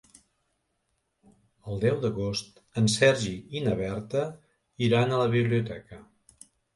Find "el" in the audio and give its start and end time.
1.73-1.83